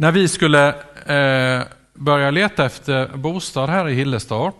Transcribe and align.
När 0.00 0.12
vi 0.12 0.28
skulle 0.28 0.68
eh, 1.06 1.66
börja 1.94 2.30
leta 2.30 2.64
efter 2.64 3.16
bostad 3.16 3.70
här 3.70 3.88
i 3.88 3.94
Hillestorp 3.94 4.54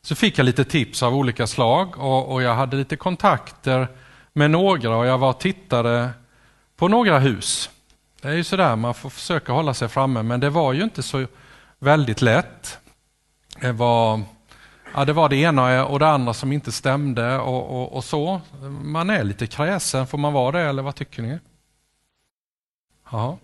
så 0.00 0.14
fick 0.14 0.38
jag 0.38 0.44
lite 0.44 0.64
tips 0.64 1.02
av 1.02 1.14
olika 1.14 1.46
slag 1.46 1.98
och, 1.98 2.32
och 2.32 2.42
jag 2.42 2.54
hade 2.54 2.76
lite 2.76 2.96
kontakter 2.96 3.88
med 4.32 4.50
några 4.50 4.96
och 4.96 5.06
jag 5.06 5.18
var 5.18 5.28
och 5.28 5.40
tittade 5.40 6.10
på 6.76 6.88
några 6.88 7.18
hus. 7.18 7.70
Det 8.20 8.28
är 8.28 8.32
ju 8.32 8.44
sådär, 8.44 8.76
man 8.76 8.94
får 8.94 9.10
försöka 9.10 9.52
hålla 9.52 9.74
sig 9.74 9.88
framme, 9.88 10.22
men 10.22 10.40
det 10.40 10.50
var 10.50 10.72
ju 10.72 10.82
inte 10.82 11.02
så 11.02 11.26
väldigt 11.78 12.22
lätt. 12.22 12.78
Det 13.60 13.72
var, 13.72 14.20
ja, 14.94 15.04
det, 15.04 15.12
var 15.12 15.28
det 15.28 15.36
ena 15.36 15.86
och 15.86 15.98
det 15.98 16.08
andra 16.08 16.34
som 16.34 16.52
inte 16.52 16.72
stämde 16.72 17.38
och, 17.38 17.82
och, 17.82 17.96
och 17.96 18.04
så. 18.04 18.40
Man 18.82 19.10
är 19.10 19.24
lite 19.24 19.46
kräsen, 19.46 20.06
får 20.06 20.18
man 20.18 20.32
vara 20.32 20.52
det 20.58 20.68
eller 20.68 20.82
vad 20.82 20.94
tycker 20.94 21.22
ni? 21.22 21.38
Jaha. 23.10 23.36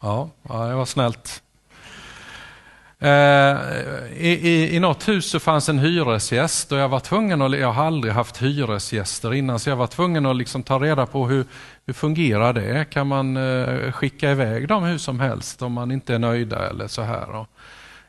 Ja, 0.00 0.30
ja, 0.48 0.66
det 0.66 0.74
var 0.74 0.84
snällt. 0.84 1.42
Eh, 3.00 3.56
I, 4.16 4.38
i, 4.42 4.76
I 4.76 4.80
något 4.80 5.08
hus 5.08 5.30
så 5.30 5.40
fanns 5.40 5.68
en 5.68 5.78
hyresgäst 5.78 6.72
och 6.72 6.78
jag 6.78 6.88
var 6.88 7.00
tvungen 7.00 7.42
att, 7.42 7.58
jag 7.58 7.72
har 7.72 7.84
aldrig 7.84 8.12
haft 8.12 8.42
hyresgäster 8.42 9.34
innan, 9.34 9.58
så 9.58 9.70
jag 9.70 9.76
var 9.76 9.86
tvungen 9.86 10.26
att 10.26 10.36
liksom 10.36 10.62
ta 10.62 10.78
reda 10.78 11.06
på 11.06 11.26
hur, 11.26 11.44
hur 11.86 11.94
fungerar 11.94 12.52
det? 12.52 12.90
Kan 12.90 13.06
man 13.06 13.36
eh, 13.36 13.92
skicka 13.92 14.30
iväg 14.30 14.68
dem 14.68 14.82
hur 14.82 14.98
som 14.98 15.20
helst 15.20 15.62
om 15.62 15.72
man 15.72 15.90
inte 15.90 16.14
är 16.14 16.18
nöjda 16.18 16.68
eller 16.68 16.88
så 16.88 17.02
här? 17.02 17.46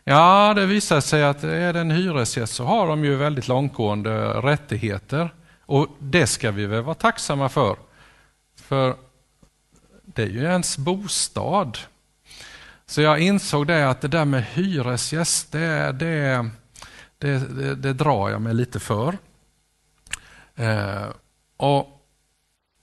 Ja, 0.04 0.54
det 0.56 0.66
visar 0.66 1.02
sig 1.02 1.24
att 1.24 1.44
är 1.44 1.74
det 1.74 1.80
en 1.80 1.92
hyresgäst 1.92 2.54
så 2.54 2.66
har 2.66 2.88
de 2.88 3.06
ju 3.06 3.16
väldigt 3.16 3.48
långtgående 3.48 4.28
rättigheter 4.28 5.30
och 5.66 5.88
det 6.00 6.28
ska 6.28 6.52
vi 6.52 6.66
väl 6.66 6.84
vara 6.84 6.96
tacksamma 6.96 7.50
för. 7.50 7.76
För 8.62 8.96
det 10.16 10.22
är 10.22 10.28
ju 10.28 10.44
ens 10.44 10.78
bostad. 10.78 11.78
Så 12.86 13.02
jag 13.02 13.20
insåg 13.20 13.68
det 13.68 13.90
att 13.90 14.02
det 14.02 14.08
där 14.08 14.26
med 14.26 14.44
hyresgäst, 14.44 15.52
det, 15.52 15.92
det, 15.92 16.50
det, 17.18 17.40
det, 17.40 17.76
det 17.76 17.94
drar 17.94 18.30
jag 18.30 18.42
mig 18.42 18.54
lite 18.54 18.80
för. 18.80 19.18
Eh, 20.56 21.08
och 21.58 22.00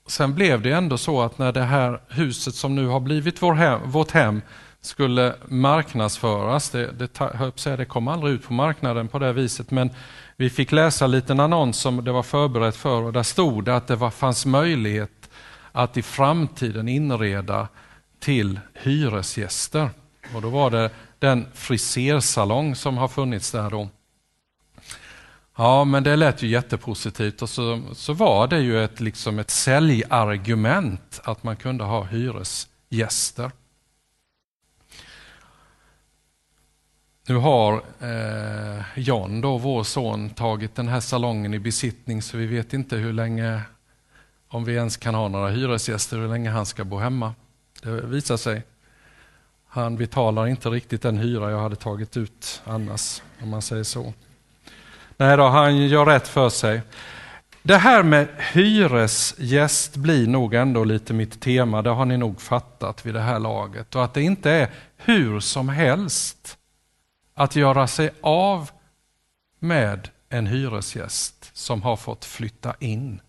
Sen 0.07 0.33
blev 0.33 0.61
det 0.61 0.71
ändå 0.71 0.97
så 0.97 1.21
att 1.21 1.37
när 1.37 1.51
det 1.51 1.63
här 1.63 2.01
huset 2.07 2.55
som 2.55 2.75
nu 2.75 2.87
har 2.87 2.99
blivit 2.99 3.41
vår 3.41 3.53
hem, 3.53 3.91
vårt 3.91 4.11
hem 4.11 4.41
skulle 4.81 5.35
marknadsföras, 5.45 6.69
det, 6.69 6.91
det, 6.91 7.77
det 7.77 7.85
kom 7.85 8.07
aldrig 8.07 8.33
ut 8.33 8.43
på 8.47 8.53
marknaden 8.53 9.07
på 9.07 9.19
det 9.19 9.33
viset, 9.33 9.71
men 9.71 9.89
vi 10.35 10.49
fick 10.49 10.71
läsa 10.71 11.05
en 11.05 11.11
liten 11.11 11.39
annons 11.39 11.77
som 11.77 12.03
det 12.03 12.11
var 12.11 12.23
förberett 12.23 12.75
för 12.75 13.01
och 13.01 13.13
där 13.13 13.23
stod 13.23 13.65
det 13.65 13.75
att 13.75 13.87
det 13.87 13.95
var, 13.95 14.09
fanns 14.09 14.45
möjlighet 14.45 15.11
att 15.77 15.97
i 15.97 16.01
framtiden 16.01 16.87
inreda 16.87 17.67
till 18.19 18.59
hyresgäster. 18.73 19.89
Och 20.33 20.41
då 20.41 20.49
var 20.49 20.71
det 20.71 20.91
den 21.19 21.45
frisersalong 21.53 22.75
som 22.75 22.97
har 22.97 23.07
funnits 23.07 23.51
där 23.51 23.69
då. 23.69 23.89
Ja, 25.57 25.83
men 25.83 26.03
det 26.03 26.15
lät 26.15 26.43
ju 26.43 26.47
jättepositivt 26.47 27.41
och 27.41 27.49
så, 27.49 27.83
så 27.93 28.13
var 28.13 28.47
det 28.47 28.59
ju 28.59 28.83
ett, 28.83 28.99
liksom 28.99 29.39
ett 29.39 29.49
säljargument 29.49 31.21
att 31.23 31.43
man 31.43 31.55
kunde 31.55 31.83
ha 31.83 32.03
hyresgäster. 32.03 33.51
Nu 37.27 37.35
har 37.35 37.73
eh, 37.99 38.83
John, 38.95 39.41
då, 39.41 39.57
vår 39.57 39.83
son, 39.83 40.29
tagit 40.29 40.75
den 40.75 40.87
här 40.87 40.99
salongen 40.99 41.53
i 41.53 41.59
besittning 41.59 42.21
så 42.21 42.37
vi 42.37 42.45
vet 42.45 42.73
inte 42.73 42.95
hur 42.95 43.13
länge, 43.13 43.61
om 44.49 44.63
vi 44.63 44.73
ens 44.73 44.97
kan 44.97 45.15
ha 45.15 45.27
några 45.27 45.49
hyresgäster, 45.49 46.17
hur 46.17 46.27
länge 46.27 46.49
han 46.49 46.65
ska 46.65 46.83
bo 46.83 46.97
hemma. 46.97 47.33
Det 47.83 48.01
visar 48.01 48.37
sig. 48.37 48.63
Han 49.67 49.97
betalar 49.97 50.47
inte 50.47 50.69
riktigt 50.69 51.01
den 51.01 51.17
hyra 51.17 51.51
jag 51.51 51.59
hade 51.59 51.75
tagit 51.75 52.17
ut 52.17 52.61
annars, 52.65 53.21
om 53.41 53.49
man 53.49 53.61
säger 53.61 53.83
så. 53.83 54.13
Nej 55.17 55.37
då, 55.37 55.47
han 55.47 55.77
gör 55.77 56.05
rätt 56.05 56.27
för 56.27 56.49
sig. 56.49 56.81
Det 57.63 57.77
här 57.77 58.03
med 58.03 58.27
hyresgäst 58.53 59.95
blir 59.95 60.27
nog 60.27 60.53
ändå 60.53 60.83
lite 60.83 61.13
mitt 61.13 61.41
tema, 61.41 61.81
det 61.81 61.89
har 61.89 62.05
ni 62.05 62.17
nog 62.17 62.41
fattat 62.41 63.05
vid 63.05 63.13
det 63.13 63.21
här 63.21 63.39
laget. 63.39 63.95
Och 63.95 64.03
att 64.03 64.13
det 64.13 64.21
inte 64.21 64.51
är 64.51 64.69
hur 64.97 65.39
som 65.39 65.69
helst 65.69 66.57
att 67.33 67.55
göra 67.55 67.87
sig 67.87 68.09
av 68.21 68.69
med 69.59 70.09
en 70.29 70.47
hyresgäst 70.47 71.51
som 71.53 71.81
har 71.81 71.95
fått 71.95 72.25
flytta 72.25 72.75
in. 72.79 73.21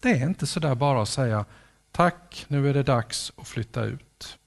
Det 0.00 0.10
är 0.10 0.26
inte 0.26 0.46
sådär 0.46 0.74
bara 0.74 1.02
att 1.02 1.08
säga 1.08 1.44
tack, 1.92 2.44
nu 2.48 2.68
är 2.68 2.74
det 2.74 2.82
dags 2.82 3.32
att 3.36 3.48
flytta 3.48 3.84
ut. 3.84 4.38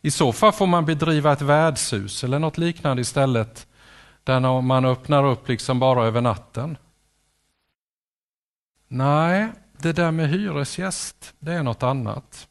I 0.00 0.10
så 0.10 0.32
fall 0.32 0.52
får 0.52 0.66
man 0.66 0.84
bedriva 0.84 1.32
ett 1.32 1.42
värdshus 1.42 2.24
eller 2.24 2.38
något 2.38 2.58
liknande 2.58 3.02
istället 3.02 3.66
där 4.24 4.60
man 4.60 4.84
öppnar 4.84 5.24
upp 5.24 5.48
liksom 5.48 5.78
bara 5.80 6.06
över 6.06 6.20
natten. 6.20 6.78
Nej, 8.88 9.48
det 9.78 9.92
där 9.92 10.10
med 10.10 10.28
hyresgäst, 10.28 11.34
det 11.38 11.52
är 11.52 11.62
något 11.62 11.82
annat. 11.82 12.48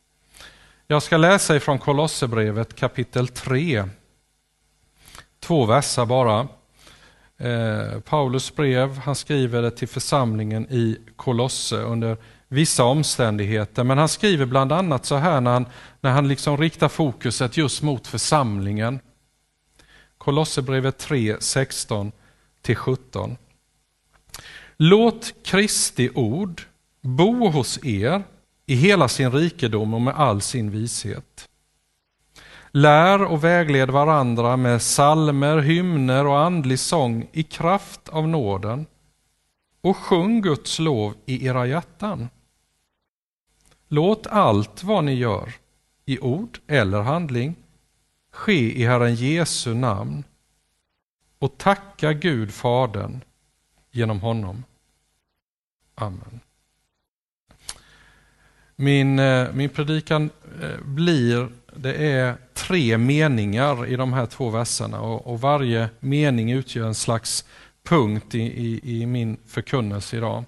Jag 0.87 1.03
ska 1.03 1.17
läsa 1.17 1.55
ifrån 1.55 1.79
Kolosserbrevet 1.79 2.75
kapitel 2.75 3.27
3. 3.27 3.89
Två 5.39 5.65
verser 5.65 6.05
bara. 6.05 6.47
Eh, 7.37 7.99
Paulus 7.99 8.55
brev, 8.55 8.97
han 8.97 9.15
skriver 9.15 9.61
det 9.61 9.71
till 9.71 9.87
församlingen 9.87 10.67
i 10.69 10.97
Kolosse 11.15 11.75
under 11.75 12.17
vissa 12.47 12.83
omständigheter. 12.83 13.83
Men 13.83 13.97
han 13.97 14.09
skriver 14.09 14.45
bland 14.45 14.71
annat 14.71 15.05
så 15.05 15.15
här 15.15 15.41
när 15.41 15.51
han, 15.51 15.65
när 16.01 16.11
han 16.11 16.27
liksom 16.27 16.57
riktar 16.57 16.87
fokuset 16.87 17.57
just 17.57 17.81
mot 17.81 18.07
församlingen. 18.07 18.99
Kolosserbrevet 20.17 20.97
3, 20.97 21.35
16-17. 21.35 22.11
Låt 24.77 25.33
Kristi 25.43 26.09
ord 26.15 26.61
bo 27.01 27.47
hos 27.49 27.85
er 27.85 28.23
i 28.65 28.75
hela 28.75 29.07
sin 29.07 29.31
rikedom 29.31 29.93
och 29.93 30.01
med 30.01 30.15
all 30.15 30.41
sin 30.41 30.71
vishet. 30.71 31.49
Lär 32.77 33.23
och 33.23 33.43
vägled 33.43 33.89
varandra 33.89 34.57
med 34.57 34.81
salmer, 34.81 35.57
hymner 35.57 36.27
och 36.27 36.39
andlig 36.39 36.79
sång 36.79 37.27
i 37.31 37.43
kraft 37.43 38.09
av 38.09 38.27
nåden 38.27 38.85
och 39.81 39.97
sjung 39.97 40.41
Guds 40.41 40.79
lov 40.79 41.15
i 41.25 41.47
era 41.47 41.67
hjärtan. 41.67 42.29
Låt 43.87 44.27
allt 44.27 44.83
vad 44.83 45.03
ni 45.03 45.13
gör, 45.13 45.53
i 46.05 46.19
ord 46.19 46.59
eller 46.67 47.01
handling, 47.01 47.55
ske 48.31 48.81
i 48.81 48.85
Herren 48.85 49.15
Jesu 49.15 49.73
namn 49.73 50.23
och 51.39 51.57
tacka 51.57 52.13
Gud 52.13 52.53
Fadern 52.53 53.21
genom 53.91 54.19
honom. 54.19 54.63
Amen. 55.95 56.39
Min, 58.75 59.19
eh, 59.19 59.53
min 59.53 59.69
predikan 59.69 60.29
eh, 60.61 60.81
blir, 60.81 61.49
det 61.75 61.93
är 61.93 62.44
tre 62.67 62.97
meningar 62.97 63.87
i 63.87 63.95
de 63.95 64.13
här 64.13 64.25
två 64.25 64.49
verserna 64.49 65.01
och, 65.01 65.27
och 65.27 65.41
varje 65.41 65.89
mening 65.99 66.51
utgör 66.51 66.87
en 66.87 66.95
slags 66.95 67.45
punkt 67.83 68.35
i, 68.35 68.41
i, 68.41 69.01
i 69.01 69.05
min 69.05 69.37
förkunnelse 69.47 70.17
idag. 70.17 70.43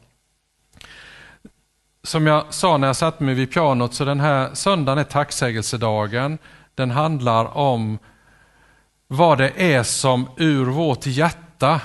Som 2.03 2.27
jag 2.27 2.53
sa 2.53 2.77
när 2.77 2.87
jag 2.87 2.95
satte 2.95 3.23
mig 3.23 3.35
vid 3.35 3.51
pianot 3.51 3.93
så 3.93 4.05
den 4.05 4.19
här 4.19 4.53
söndagen 4.53 4.99
är 4.99 5.03
tacksägelsedagen 5.03 6.37
den 6.75 6.91
handlar 6.91 7.57
om 7.57 7.99
vad 9.07 9.37
det 9.37 9.73
är 9.73 9.83
som 9.83 10.29
ur 10.37 10.65
vårt 10.65 11.05
hjärta 11.05 11.81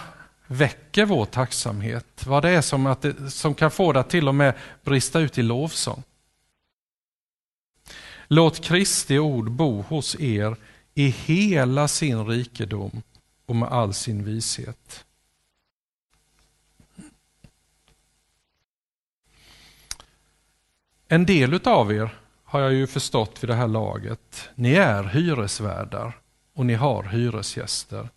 väcker 0.46 1.04
vår 1.04 1.24
tacksamhet. 1.24 2.26
Vad 2.26 2.42
det 2.42 2.50
är 2.50 2.60
som, 2.60 2.86
att 2.86 3.02
det, 3.02 3.30
som 3.30 3.54
kan 3.54 3.70
få 3.70 3.92
det 3.92 4.00
att 4.00 4.10
till 4.10 4.28
och 4.28 4.34
med 4.34 4.54
brista 4.84 5.20
ut 5.20 5.38
i 5.38 5.42
lovsång. 5.42 6.02
Låt 8.34 8.60
Kristi 8.60 9.18
ord 9.18 9.50
bo 9.50 9.82
hos 9.82 10.20
er 10.20 10.56
i 10.94 11.08
hela 11.08 11.88
sin 11.88 12.26
rikedom 12.26 13.02
och 13.46 13.56
med 13.56 13.68
all 13.68 13.94
sin 13.94 14.24
vishet. 14.24 15.04
En 21.08 21.26
del 21.26 21.54
utav 21.54 21.92
er 21.92 22.18
har 22.44 22.60
jag 22.60 22.72
ju 22.72 22.86
förstått 22.86 23.42
vid 23.42 23.50
det 23.50 23.54
här 23.54 23.68
laget. 23.68 24.48
Ni 24.54 24.74
är 24.74 25.04
hyresvärdar 25.04 26.18
och 26.54 26.66
ni 26.66 26.74
har 26.74 27.02
hyresgäster. 27.02 28.08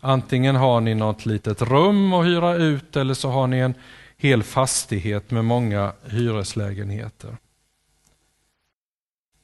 Antingen 0.00 0.56
har 0.56 0.80
ni 0.80 0.94
något 0.94 1.26
litet 1.26 1.62
rum 1.62 2.12
att 2.12 2.26
hyra 2.26 2.54
ut 2.54 2.96
eller 2.96 3.14
så 3.14 3.28
har 3.28 3.46
ni 3.46 3.58
en 3.58 3.74
hel 4.16 4.42
fastighet 4.42 5.30
med 5.30 5.44
många 5.44 5.92
hyreslägenheter. 6.06 7.36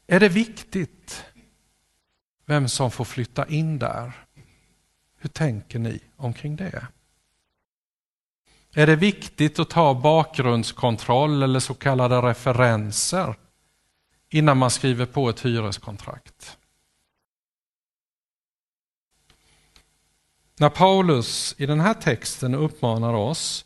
Är 0.07 0.21
det 0.21 0.29
viktigt 0.29 1.25
vem 2.45 2.69
som 2.69 2.91
får 2.91 3.05
flytta 3.05 3.49
in 3.49 3.79
där? 3.79 4.13
Hur 5.19 5.29
tänker 5.29 5.79
ni 5.79 6.01
omkring 6.17 6.57
det? 6.57 6.87
Är 8.75 8.87
det 8.87 8.97
viktigt 8.97 9.59
att 9.59 9.71
ta 9.71 9.95
bakgrundskontroll 9.95 11.43
eller 11.43 11.61
så 11.61 11.75
kallade 11.75 12.23
referenser 12.23 13.35
innan 14.31 14.59
man 14.59 14.71
skriver 14.71 15.07
på 15.07 15.29
ett 15.29 15.41
hyreskontrakt. 15.41 16.59
När 20.59 20.69
Paulus 20.69 21.55
i 21.59 21.67
den 21.67 21.81
här 21.81 21.95
texten 21.95 22.55
uppmanar 22.55 23.15
oss 23.15 23.65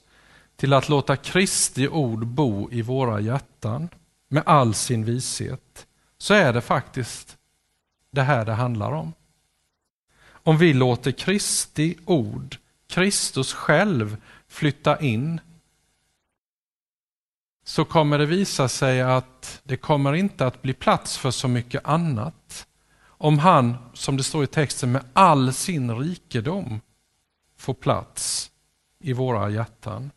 till 0.56 0.72
att 0.72 0.88
låta 0.88 1.16
Kristi 1.16 1.88
ord 1.88 2.26
bo 2.26 2.70
i 2.70 2.82
våra 2.82 3.20
hjärtan 3.20 3.88
med 4.28 4.42
all 4.46 4.74
sin 4.74 5.04
vishet, 5.04 5.86
så 6.20 6.34
är 6.34 6.52
det 6.52 6.60
faktiskt 6.60 7.38
det 8.10 8.22
här 8.22 8.44
det 8.44 8.52
handlar 8.52 8.92
om. 8.92 9.12
Om 10.28 10.58
vi 10.58 10.72
låter 10.72 11.12
Kristi 11.12 11.96
ord, 12.04 12.56
Kristus 12.86 13.52
själv, 13.52 14.16
flytta 14.48 15.00
in 15.00 15.40
så 17.64 17.84
kommer 17.84 18.18
det 18.18 18.26
visa 18.26 18.68
sig 18.68 19.02
att 19.02 19.60
det 19.64 19.76
kommer 19.76 20.12
inte 20.12 20.46
att 20.46 20.62
bli 20.62 20.74
plats 20.74 21.18
för 21.18 21.30
så 21.30 21.48
mycket 21.48 21.84
annat. 21.84 22.66
Om 23.02 23.38
han, 23.38 23.76
som 23.94 24.16
det 24.16 24.22
står 24.22 24.44
i 24.44 24.46
texten, 24.46 24.92
med 24.92 25.04
all 25.12 25.52
sin 25.52 25.98
rikedom 25.98 26.80
får 27.56 27.74
plats 27.74 28.50
i 28.98 29.12
våra 29.12 29.50
hjärtan. 29.50 30.10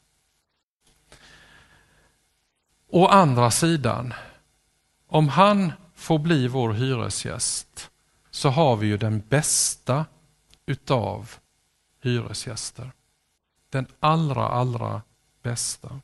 Å 2.90 3.08
andra 3.08 3.52
sidan, 3.52 4.14
om 5.08 5.30
han 5.30 5.72
får 6.04 6.20
bli 6.20 6.48
vår 6.48 6.74
hyresgäst 6.74 7.90
så 8.32 8.50
har 8.50 8.76
vi 8.76 8.88
ju 8.88 8.98
den 8.98 9.24
bästa 9.30 10.06
utav 10.66 11.32
hyresgäster. 12.02 12.92
Den 13.70 13.88
allra, 14.00 14.48
allra 14.48 15.02
bästa. 15.44 16.00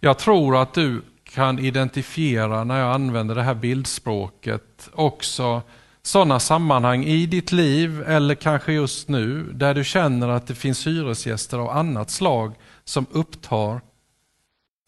Jag 0.00 0.18
tror 0.18 0.56
att 0.62 0.74
du 0.74 1.02
kan 1.24 1.58
identifiera 1.58 2.64
när 2.64 2.80
jag 2.80 2.94
använder 2.94 3.34
det 3.34 3.42
här 3.42 3.54
bildspråket 3.54 4.90
också 4.92 5.62
sådana 6.02 6.40
sammanhang 6.40 7.04
i 7.04 7.26
ditt 7.26 7.52
liv 7.52 8.02
eller 8.02 8.34
kanske 8.34 8.72
just 8.72 9.08
nu 9.08 9.52
där 9.52 9.74
du 9.74 9.84
känner 9.84 10.28
att 10.28 10.46
det 10.46 10.54
finns 10.54 10.86
hyresgäster 10.86 11.58
av 11.58 11.70
annat 11.70 12.10
slag 12.10 12.54
som 12.84 13.06
upptar 13.10 13.80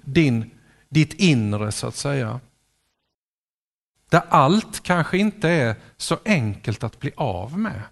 din, 0.04 0.50
ditt 0.88 1.14
inre 1.14 1.72
så 1.72 1.86
att 1.86 1.96
säga. 1.96 2.40
Där 4.12 4.22
allt 4.28 4.82
kanske 4.82 5.18
inte 5.18 5.48
är 5.48 5.76
så 5.96 6.18
enkelt 6.24 6.84
att 6.84 7.00
bli 7.00 7.12
av 7.16 7.58
med. 7.58 7.82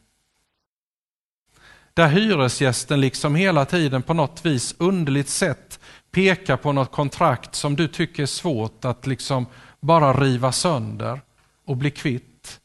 Där 1.94 2.08
hyresgästen 2.08 3.00
liksom 3.00 3.34
hela 3.34 3.64
tiden 3.64 4.02
på 4.02 4.14
något 4.14 4.46
vis 4.46 4.74
underligt 4.78 5.28
sätt 5.28 5.80
pekar 6.10 6.56
på 6.56 6.72
något 6.72 6.92
kontrakt 6.92 7.54
som 7.54 7.76
du 7.76 7.88
tycker 7.88 8.22
är 8.22 8.26
svårt 8.26 8.84
att 8.84 9.06
liksom 9.06 9.46
bara 9.80 10.12
riva 10.12 10.52
sönder 10.52 11.20
och 11.64 11.76
bli 11.76 11.90
kvitt. 11.90 12.60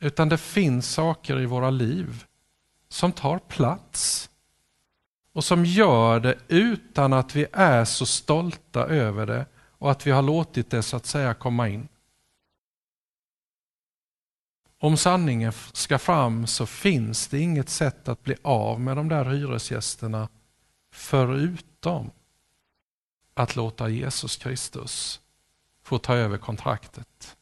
Utan 0.00 0.28
det 0.28 0.38
finns 0.38 0.92
saker 0.92 1.40
i 1.40 1.46
våra 1.46 1.70
liv 1.70 2.24
som 2.88 3.12
tar 3.12 3.38
plats 3.38 4.30
och 5.32 5.44
som 5.44 5.64
gör 5.64 6.20
det 6.20 6.38
utan 6.48 7.12
att 7.12 7.36
vi 7.36 7.46
är 7.52 7.84
så 7.84 8.06
stolta 8.06 8.86
över 8.86 9.26
det 9.26 9.46
och 9.78 9.90
att 9.90 10.06
vi 10.06 10.10
har 10.10 10.22
låtit 10.22 10.70
det 10.70 10.82
så 10.82 10.96
att 10.96 11.06
säga 11.06 11.34
komma 11.34 11.68
in. 11.68 11.88
Om 14.82 14.96
sanningen 14.96 15.52
ska 15.72 15.98
fram 15.98 16.46
så 16.46 16.66
finns 16.66 17.28
det 17.28 17.38
inget 17.38 17.68
sätt 17.68 18.08
att 18.08 18.22
bli 18.22 18.36
av 18.42 18.80
med 18.80 18.96
de 18.96 19.08
där 19.08 19.24
hyresgästerna 19.24 20.28
förutom 20.92 22.10
att 23.34 23.56
låta 23.56 23.88
Jesus 23.88 24.36
Kristus 24.36 25.20
få 25.82 25.98
ta 25.98 26.14
över 26.14 26.38
kontraktet. 26.38 27.36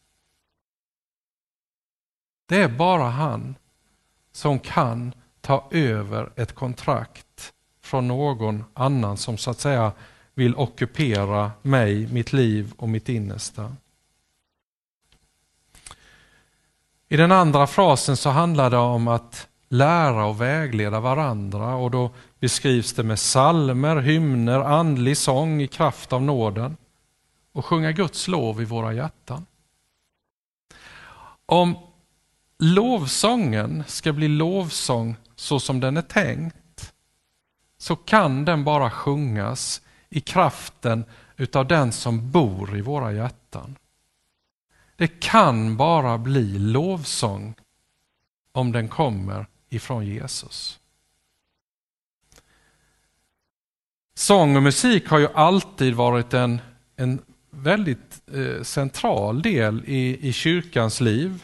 Det 2.47 2.57
är 2.57 2.69
bara 2.69 3.09
han 3.09 3.55
som 4.33 4.59
kan 4.59 5.15
ta 5.41 5.69
över 5.71 6.33
ett 6.37 6.55
kontrakt 6.55 7.53
från 7.81 8.09
någon 8.09 8.65
annan 8.75 9.17
som 9.17 9.39
så 9.39 9.51
att 9.51 9.61
säga 9.61 9.93
vill 10.35 10.57
ockupera 10.57 11.53
mig, 11.63 12.13
mitt 12.13 12.33
liv 12.33 12.73
och 12.77 12.89
mitt 12.89 13.09
innersta. 13.09 13.77
I 17.13 17.17
den 17.17 17.33
andra 17.33 17.67
frasen 17.67 18.17
så 18.17 18.31
handlar 18.31 18.71
det 18.71 18.77
om 18.77 19.09
att 19.09 19.49
lära 19.69 20.27
och 20.27 20.41
vägleda 20.41 21.01
varandra 21.01 21.75
och 21.75 21.91
då 21.91 22.11
beskrivs 22.41 22.93
det 22.93 23.03
med 23.03 23.19
salmer, 23.19 23.97
hymner, 23.97 24.61
andlig 24.61 25.17
sång 25.17 25.63
i 25.63 25.69
kraft 25.69 26.13
av 26.13 26.23
nåden 26.23 26.77
och 27.53 27.65
sjunga 27.65 27.93
Guds 27.93 28.29
lov 28.29 28.63
i 28.63 28.65
våra 28.65 28.93
hjärtan. 28.93 29.47
Om 31.47 31.77
lovsången 32.59 33.85
ska 33.87 34.13
bli 34.13 34.29
lovsång 34.29 35.17
så 35.37 35.61
som 35.61 35.81
den 35.81 35.97
är 35.97 36.03
tänkt 36.03 36.93
så 37.79 37.97
kan 37.97 38.45
den 38.45 38.65
bara 38.65 38.91
sjungas 38.91 39.83
i 40.09 40.21
kraften 40.21 41.05
utav 41.37 41.67
den 41.67 41.93
som 41.93 42.31
bor 42.31 42.79
i 42.79 42.81
våra 42.81 43.13
hjärtan. 43.13 43.77
Det 45.01 45.21
kan 45.21 45.77
bara 45.77 46.19
bli 46.19 46.59
lovsång 46.59 47.55
om 48.53 48.73
den 48.73 48.89
kommer 48.89 49.47
ifrån 49.69 50.07
Jesus. 50.07 50.79
Sång 54.15 54.57
och 54.57 54.63
musik 54.63 55.09
har 55.09 55.19
ju 55.19 55.29
alltid 55.35 55.95
varit 55.95 56.35
en, 56.35 56.61
en 56.97 57.23
väldigt 57.51 58.23
eh, 58.35 58.63
central 58.63 59.43
del 59.43 59.83
i, 59.87 60.29
i 60.29 60.33
kyrkans 60.33 61.01
liv. 61.01 61.43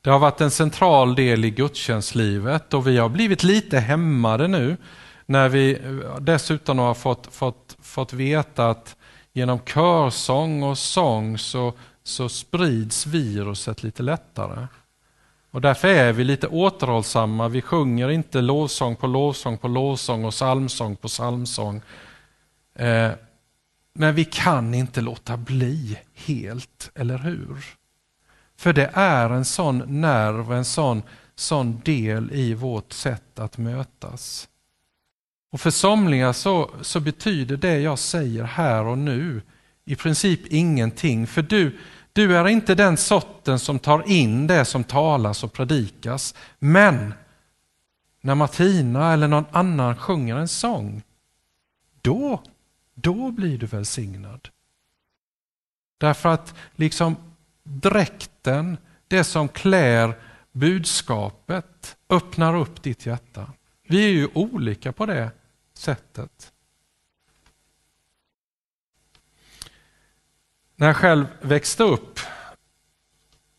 Det 0.00 0.10
har 0.10 0.18
varit 0.18 0.40
en 0.40 0.50
central 0.50 1.14
del 1.14 1.44
i 1.44 1.50
gudstjänstlivet 1.50 2.74
och 2.74 2.86
vi 2.86 2.98
har 2.98 3.08
blivit 3.08 3.42
lite 3.42 3.78
hämmade 3.78 4.48
nu 4.48 4.76
när 5.26 5.48
vi 5.48 5.78
eh, 5.84 6.16
dessutom 6.20 6.78
har 6.78 6.94
fått, 6.94 7.34
fått, 7.34 7.76
fått 7.80 8.12
veta 8.12 8.70
att 8.70 8.96
genom 9.32 9.58
körsång 9.58 10.62
och 10.62 10.78
sång 10.78 11.38
så, 11.38 11.72
så 12.02 12.28
sprids 12.28 13.06
viruset 13.06 13.82
lite 13.82 14.02
lättare. 14.02 14.66
Och 15.50 15.60
därför 15.60 15.88
är 15.88 16.12
vi 16.12 16.24
lite 16.24 16.46
återhållsamma. 16.46 17.48
Vi 17.48 17.62
sjunger 17.62 18.08
inte 18.08 18.40
lovsång 18.40 18.96
på 18.96 19.06
lovsång 19.06 19.58
på 19.58 19.68
lovsång 19.68 20.24
och 20.24 20.32
psalmsång 20.32 20.96
på 20.96 21.08
psalmsång. 21.08 21.82
Eh, 22.74 23.10
men 23.92 24.14
vi 24.14 24.24
kan 24.24 24.74
inte 24.74 25.00
låta 25.00 25.36
bli 25.36 25.98
helt, 26.14 26.90
eller 26.94 27.18
hur? 27.18 27.64
För 28.56 28.72
det 28.72 28.90
är 28.94 29.30
en 29.30 29.44
sån 29.44 30.00
nerv, 30.00 30.52
en 30.52 30.64
sån, 30.64 31.02
sån 31.34 31.80
del 31.84 32.32
i 32.32 32.54
vårt 32.54 32.92
sätt 32.92 33.38
att 33.38 33.58
mötas. 33.58 34.48
Och 35.52 35.60
för 35.60 35.70
somliga 35.70 36.32
så, 36.32 36.70
så 36.80 37.00
betyder 37.00 37.56
det 37.56 37.80
jag 37.80 37.98
säger 37.98 38.44
här 38.44 38.84
och 38.84 38.98
nu 38.98 39.42
i 39.84 39.96
princip 39.96 40.40
ingenting. 40.46 41.26
För 41.26 41.42
du, 41.42 41.78
du 42.12 42.36
är 42.36 42.48
inte 42.48 42.74
den 42.74 42.96
sorten 42.96 43.58
som 43.58 43.78
tar 43.78 44.10
in 44.10 44.46
det 44.46 44.64
som 44.64 44.84
talas 44.84 45.44
och 45.44 45.52
predikas. 45.52 46.34
Men 46.58 47.14
när 48.20 48.34
Martina 48.34 49.12
eller 49.12 49.28
någon 49.28 49.44
annan 49.52 49.96
sjunger 49.96 50.36
en 50.36 50.48
sång, 50.48 51.02
då, 52.02 52.42
då 52.94 53.30
blir 53.30 53.58
du 53.58 53.66
välsignad. 53.66 54.48
Därför 55.98 56.28
att 56.28 56.54
liksom 56.76 57.16
dräkten, 57.62 58.76
det 59.08 59.24
som 59.24 59.48
klär 59.48 60.18
budskapet, 60.52 61.96
öppnar 62.08 62.56
upp 62.56 62.82
ditt 62.82 63.06
hjärta. 63.06 63.52
Vi 63.88 64.04
är 64.04 64.10
ju 64.10 64.28
olika 64.34 64.92
på 64.92 65.06
det 65.06 65.30
sättet. 65.74 66.52
När 70.80 70.86
jag 70.86 70.96
själv 70.96 71.26
växte 71.40 71.82
upp 71.82 72.20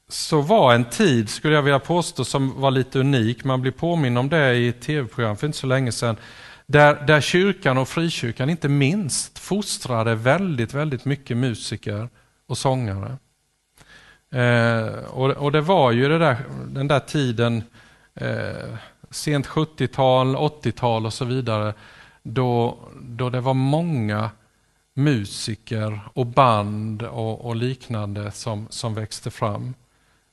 så 0.09 0.41
var 0.41 0.73
en 0.73 0.85
tid, 0.85 1.29
skulle 1.29 1.55
jag 1.55 1.61
vilja 1.61 1.79
påstå, 1.79 2.25
som 2.25 2.61
var 2.61 2.71
lite 2.71 2.99
unik. 2.99 3.43
Man 3.43 3.61
blir 3.61 3.71
påminn 3.71 4.17
om 4.17 4.29
det 4.29 4.53
i 4.53 4.67
ett 4.67 4.81
tv-program 4.81 5.37
för 5.37 5.47
inte 5.47 5.57
så 5.57 5.67
länge 5.67 5.91
sedan. 5.91 6.17
Där, 6.65 7.05
där 7.05 7.21
kyrkan 7.21 7.77
och 7.77 7.87
frikyrkan 7.87 8.49
inte 8.49 8.69
minst 8.69 9.39
fostrade 9.39 10.15
väldigt, 10.15 10.73
väldigt 10.73 11.05
mycket 11.05 11.37
musiker 11.37 12.09
och 12.47 12.57
sångare. 12.57 13.17
Eh, 14.31 15.03
och, 15.03 15.29
och, 15.29 15.51
det 15.51 15.61
var 15.61 15.91
ju 15.91 16.09
det 16.09 16.19
där, 16.19 16.37
den 16.67 16.87
där 16.87 16.99
tiden, 16.99 17.63
eh, 18.15 18.77
sent 19.09 19.47
70-tal, 19.47 20.35
80-tal 20.35 21.05
och 21.05 21.13
så 21.13 21.25
vidare, 21.25 21.73
då, 22.23 22.79
då 23.01 23.29
det 23.29 23.41
var 23.41 23.53
många 23.53 24.29
musiker 24.93 25.99
och 26.13 26.25
band 26.25 27.03
och, 27.03 27.45
och, 27.45 27.55
liknande 27.55 28.31
som, 28.31 28.67
som 28.69 28.93
växte 28.93 29.31
fram. 29.31 29.73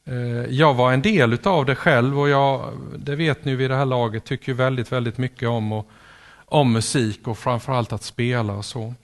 Eh, 0.05 0.45
jag 0.51 0.75
var 0.75 0.93
en 0.93 1.03
del 1.03 1.39
av 1.45 1.67
det 1.67 1.75
själv 1.75 2.21
och 2.21 2.29
jag, 2.29 2.79
det 2.99 3.17
vet 3.17 3.45
ni 3.45 3.55
vid 3.55 3.71
det 3.71 3.77
här 3.77 3.87
laget, 3.87 4.25
tycker 4.25 4.53
väldigt, 4.53 4.93
väldigt 4.93 5.19
mycket 5.19 5.49
om, 5.49 5.73
och, 5.73 5.91
om 6.45 6.73
musik 6.73 7.29
och 7.29 7.39
framförallt 7.39 7.93
att 7.93 8.03
spela 8.03 8.53
och 8.53 8.65
så. 8.65 8.95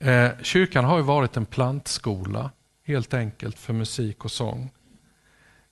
Eh, 0.00 0.28
kyrkan 0.42 0.84
har 0.84 0.96
ju 0.96 1.02
varit 1.02 1.36
en 1.36 1.46
plantskola 1.46 2.50
helt 2.86 3.14
enkelt 3.14 3.58
för 3.58 3.72
musik 3.72 4.24
och 4.24 4.30
sång. 4.30 4.70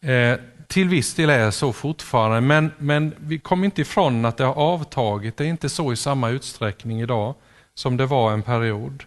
Eh, 0.01 0.39
till 0.67 0.89
viss 0.89 1.15
del 1.15 1.31
är 1.31 1.45
det 1.45 1.53
så 1.53 1.73
fortfarande, 1.73 2.41
men, 2.41 2.71
men 2.79 3.15
vi 3.19 3.39
kommer 3.39 3.65
inte 3.65 3.83
ifrån 3.83 4.25
att 4.25 4.37
det 4.37 4.45
har 4.45 4.55
avtagit. 4.55 5.37
Det 5.37 5.45
är 5.45 5.49
inte 5.49 5.69
så 5.69 5.93
i 5.93 5.97
samma 5.97 6.31
utsträckning 6.31 7.01
idag 7.01 7.35
som 7.79 7.97
det 7.97 8.07
var 8.07 8.33
en 8.33 8.43
period. 8.43 9.05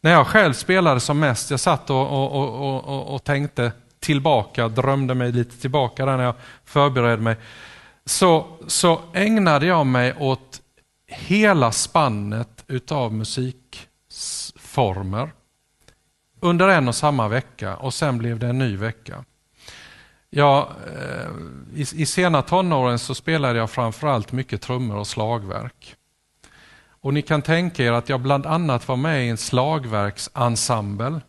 När 0.00 0.10
jag 0.10 0.26
själv 0.26 0.52
spelade 0.52 1.00
som 1.00 1.18
mest, 1.18 1.50
jag 1.50 1.60
satt 1.60 1.90
och, 1.90 2.10
och, 2.10 2.88
och, 2.88 3.14
och 3.14 3.24
tänkte 3.24 3.72
tillbaka, 4.00 4.68
drömde 4.68 5.14
mig 5.14 5.32
lite 5.32 5.60
tillbaka 5.60 6.06
där 6.06 6.16
när 6.16 6.24
jag 6.24 6.34
förberedde 6.64 7.22
mig, 7.22 7.36
så, 8.04 8.46
så 8.66 9.00
ägnade 9.12 9.66
jag 9.66 9.86
mig 9.86 10.14
åt 10.18 10.60
hela 11.06 11.72
spannet 11.72 12.64
utav 12.68 13.12
musikformer 13.12 15.32
under 16.40 16.68
en 16.68 16.88
och 16.88 16.94
samma 16.94 17.28
vecka 17.28 17.76
och 17.76 17.94
sen 17.94 18.18
blev 18.18 18.38
det 18.38 18.46
en 18.46 18.58
ny 18.58 18.76
vecka. 18.76 19.24
Ja, 20.30 20.68
eh, 20.86 21.30
i, 21.74 21.80
I 22.02 22.06
sena 22.06 22.42
tonåren 22.42 22.98
så 22.98 23.14
spelade 23.14 23.58
jag 23.58 23.70
framförallt 23.70 24.32
mycket 24.32 24.62
trummor 24.62 24.96
och 24.96 25.06
slagverk. 25.06 25.96
Och 27.04 27.14
ni 27.14 27.22
kan 27.22 27.42
tänka 27.42 27.84
er 27.84 27.92
att 27.92 28.08
jag 28.08 28.20
bland 28.20 28.46
annat 28.46 28.88
var 28.88 28.96
med 28.96 29.26
i 29.26 29.28
en 29.28 29.36
slagverksensemble. 29.36 31.20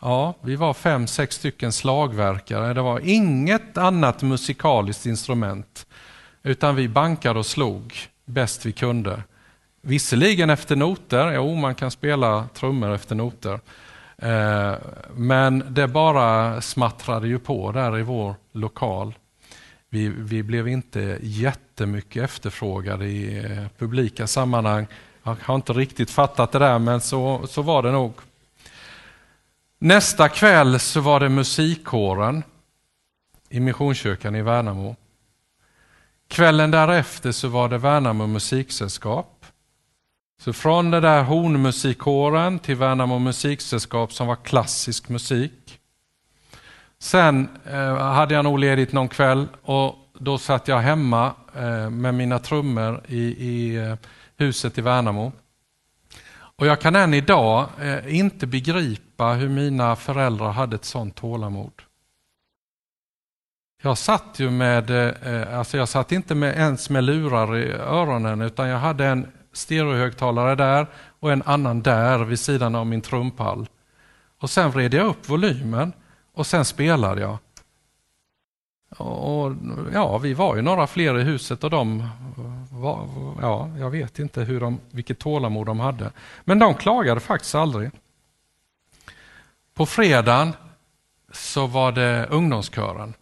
Ja, 0.00 0.34
vi 0.42 0.56
var 0.56 0.74
fem, 0.74 1.06
sex 1.06 1.36
stycken 1.36 1.72
slagverkare. 1.72 2.74
Det 2.74 2.82
var 2.82 3.00
inget 3.04 3.78
annat 3.78 4.22
musikaliskt 4.22 5.06
instrument, 5.06 5.86
utan 6.42 6.76
vi 6.76 6.88
bankade 6.88 7.38
och 7.38 7.46
slog 7.46 7.94
bäst 8.24 8.66
vi 8.66 8.72
kunde. 8.72 9.22
Visserligen 9.82 10.50
efter 10.50 10.76
noter, 10.76 11.32
jo 11.32 11.54
man 11.54 11.74
kan 11.74 11.90
spela 11.90 12.48
trummor 12.54 12.94
efter 12.94 13.14
noter. 13.14 13.60
Eh, 14.18 14.74
men 15.14 15.64
det 15.68 15.88
bara 15.88 16.60
smattrade 16.60 17.28
ju 17.28 17.38
på 17.38 17.72
där 17.72 17.98
i 17.98 18.02
vår 18.02 18.34
lokal. 18.52 19.14
Vi, 19.92 20.08
vi 20.08 20.42
blev 20.42 20.68
inte 20.68 21.18
jättemycket 21.22 22.22
efterfrågade 22.22 23.06
i 23.06 23.38
eh, 23.38 23.66
publika 23.78 24.26
sammanhang. 24.26 24.86
Jag 25.22 25.36
har 25.42 25.54
inte 25.54 25.72
riktigt 25.72 26.10
fattat 26.10 26.52
det 26.52 26.58
där, 26.58 26.78
men 26.78 27.00
så, 27.00 27.46
så 27.46 27.62
var 27.62 27.82
det 27.82 27.92
nog. 27.92 28.12
Nästa 29.78 30.28
kväll 30.28 30.80
så 30.80 31.00
var 31.00 31.20
det 31.20 31.28
musikkåren 31.28 32.42
i 33.48 33.60
Missionskyrkan 33.60 34.36
i 34.36 34.42
Värnamo. 34.42 34.96
Kvällen 36.28 36.70
därefter 36.70 37.32
så 37.32 37.48
var 37.48 37.68
det 37.68 37.78
Värnamo 37.78 38.26
musiksällskap. 38.26 39.46
Så 40.40 40.52
från 40.52 40.90
den 40.90 41.02
där 41.02 41.22
hornmusikkåren 41.22 42.58
till 42.58 42.76
Värnamo 42.76 43.18
musiksällskap 43.18 44.12
som 44.12 44.26
var 44.26 44.36
klassisk 44.36 45.08
musik. 45.08 45.79
Sen 47.02 47.48
eh, 47.64 47.96
hade 47.96 48.34
jag 48.34 48.44
nog 48.44 48.58
ledigt 48.58 48.92
någon 48.92 49.08
kväll 49.08 49.48
och 49.62 49.94
då 50.18 50.38
satt 50.38 50.68
jag 50.68 50.78
hemma 50.78 51.34
eh, 51.56 51.90
med 51.90 52.14
mina 52.14 52.38
trummor 52.38 53.02
i, 53.06 53.18
i 53.18 53.76
eh, 53.76 53.94
huset 54.36 54.78
i 54.78 54.80
Värnamo. 54.80 55.32
Och 56.32 56.66
jag 56.66 56.80
kan 56.80 56.96
än 56.96 57.14
idag 57.14 57.66
eh, 57.80 58.16
inte 58.16 58.46
begripa 58.46 59.32
hur 59.32 59.48
mina 59.48 59.96
föräldrar 59.96 60.50
hade 60.50 60.76
ett 60.76 60.84
sånt 60.84 61.16
tålamod. 61.16 61.72
Jag 63.82 63.98
satt 63.98 64.34
ju 64.36 64.50
med, 64.50 64.90
eh, 64.90 65.58
alltså 65.58 65.76
jag 65.76 65.88
satt 65.88 66.12
inte 66.12 66.34
med, 66.34 66.54
ens 66.54 66.90
med 66.90 67.04
lurar 67.04 67.56
i 67.56 67.72
öronen 67.72 68.40
utan 68.40 68.68
jag 68.68 68.78
hade 68.78 69.06
en 69.06 69.26
stereohögtalare 69.52 70.54
där 70.54 70.86
och 71.20 71.32
en 71.32 71.42
annan 71.42 71.82
där 71.82 72.18
vid 72.18 72.40
sidan 72.40 72.74
av 72.74 72.86
min 72.86 73.00
trumpall. 73.00 73.68
Och 74.40 74.50
sen 74.50 74.70
vred 74.70 74.94
jag 74.94 75.06
upp 75.06 75.28
volymen 75.28 75.92
och 76.32 76.46
sen 76.46 76.64
spelade 76.64 77.20
jag. 77.20 77.38
Och, 78.98 79.52
ja, 79.92 80.18
vi 80.18 80.34
var 80.34 80.56
ju 80.56 80.62
några 80.62 80.86
fler 80.86 81.18
i 81.18 81.22
huset 81.22 81.64
och 81.64 81.70
de 81.70 82.08
var, 82.70 83.08
ja, 83.40 83.70
jag 83.78 83.90
vet 83.90 84.18
inte 84.18 84.40
hur 84.40 84.60
de, 84.60 84.80
vilket 84.90 85.18
tålamod 85.18 85.66
de 85.66 85.80
hade. 85.80 86.10
Men 86.44 86.58
de 86.58 86.74
klagade 86.74 87.20
faktiskt 87.20 87.54
aldrig. 87.54 87.90
På 89.74 89.86
fredagen 89.86 90.52
så 91.32 91.66
var 91.66 91.92
det 91.92 92.26
ungdomskören. 92.30 93.14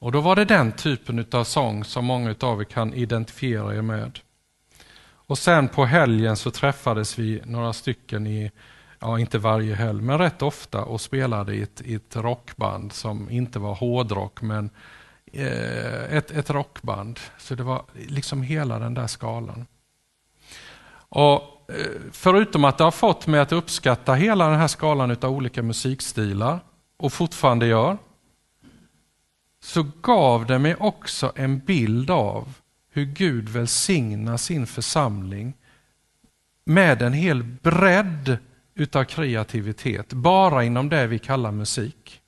Och 0.00 0.12
då 0.12 0.20
var 0.20 0.36
det 0.36 0.44
den 0.44 0.72
typen 0.72 1.26
av 1.32 1.44
sång 1.44 1.84
som 1.84 2.04
många 2.04 2.34
av 2.40 2.60
er 2.60 2.64
kan 2.64 2.94
identifiera 2.94 3.74
er 3.74 3.82
med. 3.82 4.18
Och 5.30 5.38
sen 5.38 5.68
på 5.68 5.84
helgen 5.84 6.36
så 6.36 6.50
träffades 6.50 7.18
vi 7.18 7.42
några 7.44 7.72
stycken 7.72 8.26
i, 8.26 8.50
ja 9.00 9.18
inte 9.18 9.38
varje 9.38 9.74
helg, 9.74 10.02
men 10.02 10.18
rätt 10.18 10.42
ofta 10.42 10.84
och 10.84 11.00
spelade 11.00 11.54
i 11.54 11.62
ett, 11.62 11.80
i 11.84 11.94
ett 11.94 12.16
rockband 12.16 12.92
som 12.92 13.30
inte 13.30 13.58
var 13.58 13.74
hårdrock 13.74 14.42
men 14.42 14.70
eh, 15.32 16.16
ett, 16.16 16.30
ett 16.30 16.50
rockband. 16.50 17.20
Så 17.38 17.54
det 17.54 17.62
var 17.62 17.82
liksom 17.94 18.42
hela 18.42 18.78
den 18.78 18.94
där 18.94 19.06
skalan. 19.06 19.66
Och 20.92 21.42
eh, 21.68 22.00
Förutom 22.12 22.64
att 22.64 22.78
det 22.78 22.84
har 22.84 22.90
fått 22.90 23.26
mig 23.26 23.40
att 23.40 23.52
uppskatta 23.52 24.14
hela 24.14 24.48
den 24.48 24.58
här 24.58 24.68
skalan 24.68 25.10
av 25.10 25.30
olika 25.30 25.62
musikstilar 25.62 26.60
och 26.96 27.12
fortfarande 27.12 27.66
gör, 27.66 27.98
så 29.62 29.86
gav 30.02 30.46
det 30.46 30.58
mig 30.58 30.76
också 30.76 31.32
en 31.34 31.58
bild 31.58 32.10
av 32.10 32.52
hur 32.92 33.04
Gud 33.04 33.48
välsignar 33.48 34.36
sin 34.36 34.66
församling 34.66 35.54
med 36.64 37.02
en 37.02 37.12
hel 37.12 37.42
bredd 37.42 38.38
utav 38.80 39.04
kreativitet, 39.04 40.12
bara 40.12 40.64
inom 40.64 40.88
det 40.88 41.06
vi 41.06 41.18
kallar 41.18 41.52
musik. 41.52 42.20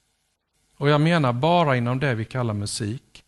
Och 0.76 0.88
jag 0.88 1.00
menar 1.00 1.32
bara 1.32 1.76
inom 1.76 1.98
det 1.98 2.14
vi 2.14 2.24
kallar 2.24 2.54
musik. 2.54 3.24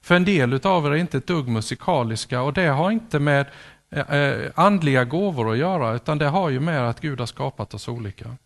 För 0.00 0.14
en 0.14 0.24
del 0.24 0.52
utav 0.52 0.86
er 0.86 0.90
är 0.90 0.96
inte 0.96 1.18
ett 1.18 1.26
dugg 1.26 1.48
musikaliska 1.48 2.42
och 2.42 2.52
det 2.52 2.66
har 2.66 2.90
inte 2.90 3.18
med 3.18 3.46
eh, 3.90 4.14
eh, 4.14 4.52
andliga 4.54 5.04
gåvor 5.04 5.52
att 5.52 5.58
göra, 5.58 5.94
utan 5.94 6.18
det 6.18 6.26
har 6.26 6.50
ju 6.50 6.60
med 6.60 6.88
att 6.88 7.00
Gud 7.00 7.20
har 7.20 7.26
skapat 7.26 7.74
oss 7.74 7.88
olika. 7.88 8.36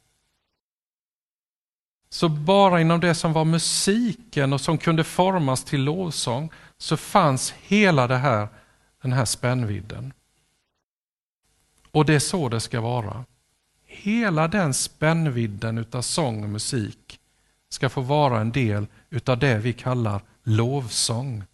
Så 2.09 2.29
bara 2.29 2.81
inom 2.81 3.00
det 3.00 3.14
som 3.14 3.33
var 3.33 3.45
musiken 3.45 4.52
och 4.52 4.61
som 4.61 4.79
kunde 4.79 5.05
formas 5.05 5.64
till 5.64 5.85
lovsång 5.85 6.50
så 6.79 6.97
fanns 6.97 7.55
hela 7.62 8.07
det 8.07 8.17
här, 8.17 8.49
den 9.02 9.12
här 9.12 9.25
spännvidden. 9.25 10.12
Och 11.91 12.05
det 12.05 12.14
är 12.14 12.19
så 12.19 12.49
det 12.49 12.61
ska 12.61 12.81
vara. 12.81 13.25
Hela 13.95 14.49
den 14.49 14.75
spännvidden 14.75 15.79
utav 15.79 16.03
sång 16.03 16.43
och 16.43 16.49
musik 16.49 17.21
ska 17.69 17.89
få 17.89 18.01
vara 18.01 18.41
en 18.41 18.53
del 18.53 18.87
utav 19.11 19.39
det 19.39 19.59
vi 19.59 19.73
kallar 19.73 20.23
lovsång. 20.43 21.45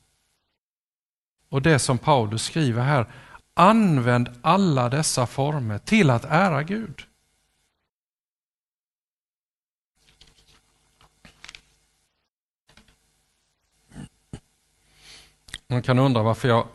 Och 1.48 1.62
det 1.62 1.78
som 1.78 1.98
Paulus 1.98 2.42
skriver 2.42 2.82
här, 2.82 3.06
använd 3.54 4.28
alla 4.42 4.88
dessa 4.88 5.26
former 5.26 5.78
till 5.78 6.10
att 6.10 6.24
ära 6.24 6.62
Gud. 6.62 7.02
Man 15.66 15.82
kan 15.82 15.98
undra 15.98 16.22
varför 16.22 16.48
jag 16.48 16.68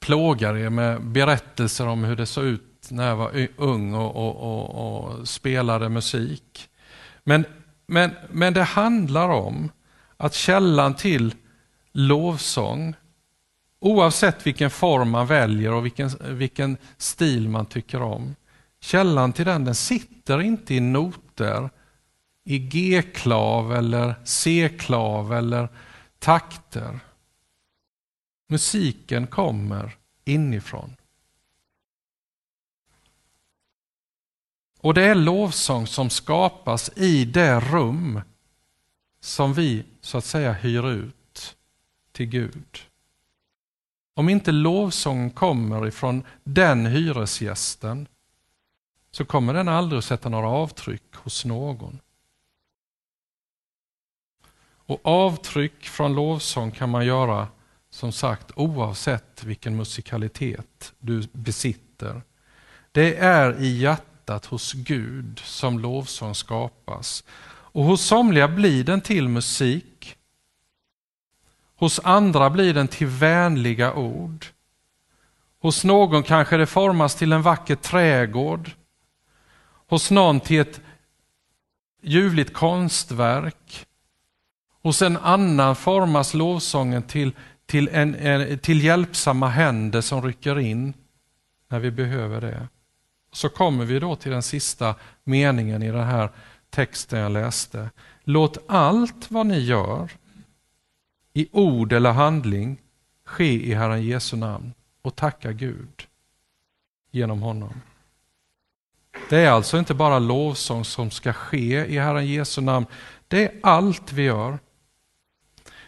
plågar 0.00 0.56
er 0.56 0.70
med 0.70 1.02
berättelser 1.02 1.86
om 1.86 2.04
hur 2.04 2.16
det 2.16 2.26
såg 2.26 2.44
ut 2.44 2.69
när 2.90 3.08
jag 3.08 3.16
var 3.16 3.48
ung 3.56 3.94
och, 3.94 4.16
och, 4.16 4.36
och, 4.36 5.18
och 5.18 5.28
spelade 5.28 5.88
musik. 5.88 6.68
Men, 7.24 7.44
men, 7.86 8.10
men 8.30 8.54
det 8.54 8.62
handlar 8.62 9.28
om 9.28 9.70
att 10.16 10.34
källan 10.34 10.94
till 10.94 11.34
lovsång, 11.92 12.94
oavsett 13.80 14.46
vilken 14.46 14.70
form 14.70 15.10
man 15.10 15.26
väljer 15.26 15.72
och 15.72 15.84
vilken, 15.84 16.10
vilken 16.20 16.76
stil 16.96 17.48
man 17.48 17.66
tycker 17.66 18.02
om, 18.02 18.34
källan 18.80 19.32
till 19.32 19.44
den, 19.46 19.64
den 19.64 19.74
sitter 19.74 20.42
inte 20.42 20.74
i 20.74 20.80
noter, 20.80 21.70
i 22.44 22.58
G-klav 22.58 23.74
eller 23.74 24.14
C-klav 24.24 25.32
eller 25.32 25.68
takter. 26.18 27.00
Musiken 28.48 29.26
kommer 29.26 29.96
inifrån. 30.24 30.96
Och 34.82 34.94
det 34.94 35.02
är 35.02 35.14
lovsång 35.14 35.86
som 35.86 36.10
skapas 36.10 36.90
i 36.96 37.24
det 37.24 37.60
rum 37.60 38.20
som 39.20 39.54
vi 39.54 39.84
så 40.00 40.18
att 40.18 40.24
säga 40.24 40.52
hyr 40.52 40.88
ut 40.88 41.56
till 42.12 42.26
Gud. 42.26 42.78
Om 44.14 44.28
inte 44.28 44.52
lovsången 44.52 45.30
kommer 45.30 45.86
ifrån 45.86 46.24
den 46.44 46.86
hyresgästen 46.86 48.08
så 49.10 49.24
kommer 49.24 49.54
den 49.54 49.68
aldrig 49.68 49.98
att 49.98 50.04
sätta 50.04 50.28
några 50.28 50.48
avtryck 50.48 51.14
hos 51.14 51.44
någon. 51.44 52.00
Och 54.62 55.00
avtryck 55.02 55.84
från 55.84 56.14
lovsång 56.14 56.70
kan 56.70 56.90
man 56.90 57.06
göra 57.06 57.48
som 57.90 58.12
sagt 58.12 58.50
oavsett 58.56 59.44
vilken 59.44 59.76
musikalitet 59.76 60.92
du 60.98 61.28
besitter. 61.32 62.22
Det 62.92 63.16
är 63.16 63.60
i 63.60 63.78
hjärtat 63.78 64.09
hos 64.38 64.72
Gud 64.72 65.38
som 65.44 65.78
lovsång 65.78 66.34
skapas. 66.34 67.24
Och 67.72 67.84
hos 67.84 68.02
somliga 68.02 68.48
blir 68.48 68.84
den 68.84 69.00
till 69.00 69.28
musik. 69.28 70.16
Hos 71.76 72.00
andra 72.04 72.50
blir 72.50 72.74
den 72.74 72.88
till 72.88 73.06
vänliga 73.06 73.94
ord. 73.94 74.46
Hos 75.60 75.84
någon 75.84 76.22
kanske 76.22 76.56
det 76.56 76.66
formas 76.66 77.14
till 77.14 77.32
en 77.32 77.42
vacker 77.42 77.76
trädgård. 77.76 78.70
Hos 79.86 80.10
någon 80.10 80.40
till 80.40 80.60
ett 80.60 80.80
ljuvligt 82.02 82.52
konstverk. 82.52 83.86
Hos 84.82 85.02
en 85.02 85.16
annan 85.16 85.76
formas 85.76 86.34
lovsången 86.34 87.02
till, 87.02 87.32
till, 87.66 87.88
en, 87.88 88.58
till 88.58 88.84
hjälpsamma 88.84 89.48
händer 89.48 90.00
som 90.00 90.22
rycker 90.22 90.58
in 90.58 90.94
när 91.68 91.78
vi 91.78 91.90
behöver 91.90 92.40
det. 92.40 92.68
Så 93.32 93.48
kommer 93.48 93.84
vi 93.84 93.98
då 93.98 94.16
till 94.16 94.32
den 94.32 94.42
sista 94.42 94.94
meningen 95.24 95.82
i 95.82 95.90
den 95.90 96.06
här 96.06 96.30
texten 96.70 97.18
jag 97.18 97.32
läste. 97.32 97.90
Låt 98.24 98.58
allt 98.68 99.30
vad 99.30 99.46
ni 99.46 99.58
gör 99.58 100.10
i 101.32 101.48
ord 101.52 101.92
eller 101.92 102.12
handling 102.12 102.78
ske 103.24 103.66
i 103.66 103.74
Herren 103.74 104.02
Jesu 104.02 104.36
namn 104.36 104.72
och 105.02 105.16
tacka 105.16 105.52
Gud 105.52 106.06
genom 107.10 107.42
honom. 107.42 107.80
Det 109.28 109.38
är 109.38 109.50
alltså 109.50 109.78
inte 109.78 109.94
bara 109.94 110.18
lovsång 110.18 110.84
som 110.84 111.10
ska 111.10 111.32
ske 111.32 111.86
i 111.86 111.98
Herren 111.98 112.26
Jesu 112.26 112.60
namn. 112.60 112.86
Det 113.28 113.44
är 113.44 113.52
allt 113.62 114.12
vi 114.12 114.22
gör. 114.22 114.58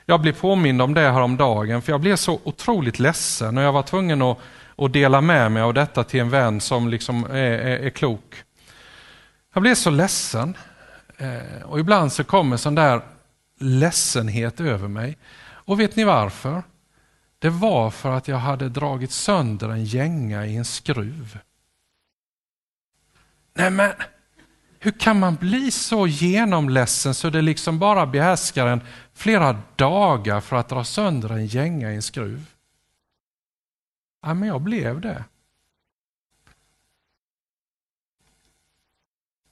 Jag 0.07 0.21
blev 0.21 0.33
påmind 0.33 0.83
om 0.83 0.95
det 0.95 1.01
här 1.01 1.21
om 1.21 1.37
dagen 1.37 1.83
för 1.83 1.93
jag 1.93 2.01
blev 2.01 2.17
så 2.17 2.41
otroligt 2.45 2.99
ledsen 2.99 3.59
och 3.59 3.65
jag 3.65 3.73
var 3.73 3.83
tvungen 3.83 4.23
att, 4.23 4.39
och 4.83 4.91
dela 4.91 5.21
med 5.21 5.53
mig 5.53 5.63
av 5.63 5.75
detta 5.75 6.05
till 6.05 6.21
en 6.21 6.31
vän 6.31 6.61
som 6.61 6.89
liksom 6.89 7.25
är, 7.25 7.35
är, 7.35 7.79
är 7.79 7.91
klok. 7.91 8.45
Jag 9.55 9.63
blev 9.63 9.75
så 9.75 9.91
ledsen 9.91 10.57
eh, 11.17 11.63
och 11.63 11.81
ibland 11.81 12.13
så 12.13 12.25
kommer 12.25 12.57
sån 12.57 12.75
där 12.75 13.01
ledsenhet 13.61 14.61
över 14.61 14.89
mig. 14.89 15.19
Och 15.43 15.81
vet 15.81 15.97
ni 15.97 16.05
varför? 16.05 16.63
Det 17.39 17.49
var 17.49 17.91
för 17.91 18.11
att 18.11 18.29
jag 18.29 18.37
hade 18.37 18.69
dragit 18.69 19.11
sönder 19.11 19.69
en 19.69 19.85
gänga 19.85 20.47
i 20.47 20.57
en 20.57 20.65
skruv. 20.65 21.39
Nej 23.55 23.71
men, 23.71 23.93
hur 24.79 24.91
kan 24.91 25.19
man 25.19 25.35
bli 25.35 25.71
så 25.71 26.07
genomledsen 26.07 27.15
så 27.15 27.31
det 27.31 27.43
liksom 27.43 27.79
bara 27.79 28.07
behärskar 28.07 28.67
en 28.67 28.81
flera 29.15 29.59
dagar 29.77 30.41
för 30.41 30.57
att 30.57 30.69
dra 30.69 30.85
sönder 30.85 31.31
en 31.31 31.47
gänga 31.47 31.93
i 31.93 31.95
en 31.95 32.03
skruv? 32.03 32.52
Ja, 34.23 34.35
men 34.35 34.49
jag 34.49 34.61
blev 34.61 35.01
det. 35.01 35.25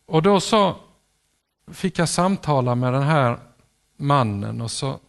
Och 0.07 0.23
då 0.23 0.41
så 0.41 0.77
fick 1.67 1.99
jag 1.99 2.09
samtala 2.09 2.75
med 2.75 2.93
den 2.93 3.03
här 3.03 3.39
mannen 3.97 4.61
och 4.61 4.71
så, 4.71 5.00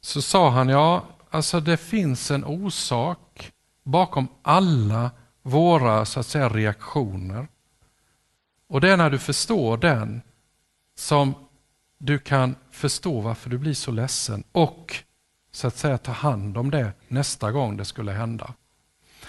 så 0.00 0.22
sa 0.22 0.50
han, 0.50 0.68
ja, 0.68 1.04
alltså 1.30 1.60
det 1.60 1.76
finns 1.76 2.30
en 2.30 2.44
orsak 2.44 3.52
bakom 3.82 4.28
alla 4.42 5.10
våra 5.42 6.04
så 6.04 6.20
att 6.20 6.26
säga, 6.26 6.48
reaktioner. 6.48 7.48
Och 8.66 8.80
det 8.80 8.92
är 8.92 8.96
när 8.96 9.10
du 9.10 9.18
förstår 9.18 9.76
den 9.76 10.22
som 10.94 11.34
du 11.98 12.18
kan 12.18 12.54
förstå 12.70 13.20
varför 13.20 13.50
du 13.50 13.58
blir 13.58 13.74
så 13.74 13.90
ledsen 13.90 14.44
och 14.52 15.04
så 15.58 15.66
att 15.66 15.76
säga 15.76 15.98
ta 15.98 16.12
hand 16.12 16.56
om 16.56 16.70
det 16.70 16.92
nästa 17.08 17.52
gång 17.52 17.76
det 17.76 17.84
skulle 17.84 18.12
hända. 18.12 18.54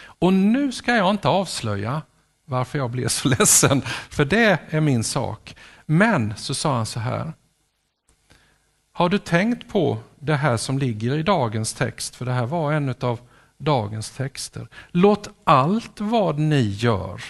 Och 0.02 0.34
nu 0.34 0.72
ska 0.72 0.96
jag 0.96 1.10
inte 1.10 1.28
avslöja 1.28 2.02
varför 2.46 2.78
jag 2.78 2.92
blev 2.92 3.08
så 3.08 3.30
ledsen, 3.40 3.82
för 4.10 4.26
det 4.26 4.60
är 4.70 4.82
min 4.82 5.04
sak. 5.04 5.56
Men 5.86 6.34
så 6.38 6.54
sa 6.54 6.76
han 6.76 6.86
så 6.86 7.00
här. 7.00 7.34
Har 8.92 9.10
du 9.10 9.18
tänkt 9.18 9.70
på 9.70 9.98
det 10.20 10.36
här 10.36 10.58
som 10.58 10.80
ligger 10.80 11.18
i 11.18 11.24
dagens 11.24 11.74
text? 11.74 12.16
För 12.16 12.26
det 12.26 12.34
här 12.34 12.46
var 12.46 12.74
en 12.74 12.96
av 13.00 13.20
dagens 13.58 14.12
texter. 14.12 14.68
Låt 14.92 15.30
allt 15.44 16.02
vad 16.02 16.40
ni 16.40 16.62
gör 16.62 17.22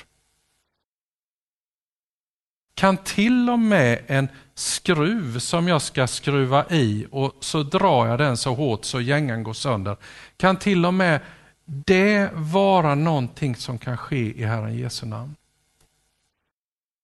kan 2.80 2.98
till 2.98 3.50
och 3.50 3.60
med 3.60 4.00
en 4.08 4.28
skruv 4.56 5.40
som 5.40 5.68
jag 5.68 5.82
ska 5.82 6.08
skruva 6.08 6.66
i 6.70 7.08
och 7.12 7.36
så 7.40 7.64
drar 7.64 8.08
jag 8.08 8.20
den 8.20 8.38
så 8.38 8.54
hårt 8.54 8.86
så 8.86 9.02
gängan 9.02 9.44
går 9.44 9.54
sönder. 9.54 9.98
Kan 10.38 10.58
till 10.58 10.86
och 10.86 10.94
med 10.94 11.20
det 11.66 12.30
vara 12.34 12.96
någonting 12.96 13.56
som 13.56 13.78
kan 13.78 13.98
ske 13.98 14.40
i 14.40 14.44
Herren 14.44 14.78
Jesu 14.78 15.06
namn? 15.06 15.36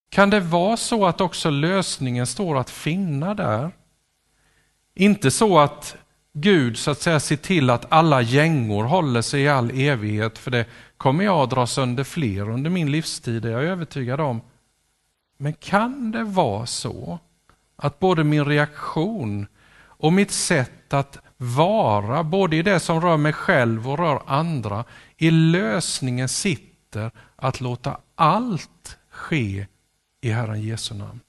Kan 0.09 0.29
det 0.29 0.39
vara 0.39 0.77
så 0.77 1.05
att 1.05 1.21
också 1.21 1.49
lösningen 1.49 2.27
står 2.27 2.57
att 2.57 2.69
finna 2.69 3.33
där? 3.33 3.71
Inte 4.93 5.31
så 5.31 5.59
att 5.59 5.95
Gud 6.33 6.77
så 6.77 6.91
att 6.91 7.01
säga 7.01 7.19
ser 7.19 7.35
till 7.35 7.69
att 7.69 7.85
alla 7.89 8.21
gängor 8.21 8.83
håller 8.83 9.21
sig 9.21 9.41
i 9.41 9.47
all 9.47 9.71
evighet, 9.71 10.37
för 10.37 10.51
det 10.51 10.65
kommer 10.97 11.23
jag 11.25 11.39
att 11.39 11.49
dra 11.49 11.67
sönder 11.67 12.03
fler 12.03 12.49
under 12.49 12.69
min 12.69 12.91
livstid, 12.91 13.41
det 13.41 13.49
är 13.49 13.53
jag 13.53 13.63
övertygad 13.63 14.19
om. 14.21 14.41
Men 15.37 15.53
kan 15.53 16.11
det 16.11 16.23
vara 16.23 16.65
så 16.65 17.19
att 17.75 17.99
både 17.99 18.23
min 18.23 18.45
reaktion 18.45 19.47
och 19.77 20.13
mitt 20.13 20.31
sätt 20.31 20.93
att 20.93 21.17
vara, 21.37 22.23
både 22.23 22.55
i 22.55 22.61
det 22.61 22.79
som 22.79 23.01
rör 23.01 23.17
mig 23.17 23.33
själv 23.33 23.89
och 23.89 23.97
rör 23.97 24.21
andra, 24.25 24.85
i 25.17 25.31
lösningen 25.31 26.29
sitter 26.29 27.11
att 27.35 27.61
låta 27.61 27.97
allt 28.15 28.97
ske 29.09 29.67
i 30.21 30.31
Herren 30.31 30.61
Jesu 30.61 30.95
namn. 30.95 31.19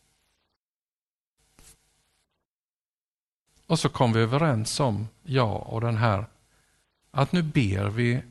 Och 3.66 3.78
så 3.78 3.88
kom 3.88 4.12
vi 4.12 4.20
överens 4.20 4.80
om, 4.80 5.08
jag 5.22 5.66
och 5.66 5.80
den 5.80 5.96
här, 5.96 6.26
att 7.10 7.32
nu 7.32 7.42
ber 7.42 7.88
vi 7.88 8.22